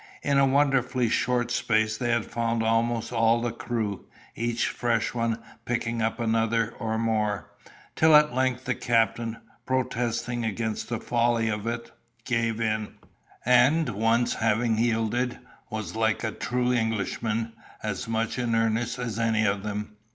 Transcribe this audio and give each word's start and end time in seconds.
In 0.23 0.39
a 0.39 0.47
wonderfully 0.47 1.09
short 1.09 1.51
space 1.51 1.95
they 1.95 2.09
had 2.09 2.25
found 2.25 2.63
almost 2.63 3.13
all 3.13 3.39
the 3.39 3.51
crew, 3.51 4.07
each 4.35 4.67
fresh 4.67 5.13
one 5.13 5.37
picking 5.63 6.01
up 6.01 6.19
another 6.19 6.73
or 6.79 6.97
more; 6.97 7.51
till 7.95 8.15
at 8.15 8.33
length 8.33 8.65
the 8.65 8.73
captain, 8.73 9.37
protesting 9.67 10.43
against 10.43 10.89
the 10.89 10.99
folly 10.99 11.49
of 11.49 11.67
it, 11.67 11.91
gave 12.25 12.59
in, 12.59 12.95
and 13.45 13.89
once 13.89 14.33
having 14.33 14.79
yielded, 14.79 15.37
was, 15.69 15.95
like 15.95 16.23
a 16.23 16.31
true 16.31 16.73
Englishman, 16.73 17.53
as 17.83 18.07
much 18.07 18.39
in 18.39 18.55
earnest 18.55 18.97
as 18.97 19.19
any 19.19 19.45
of 19.45 19.61
them. 19.61 19.97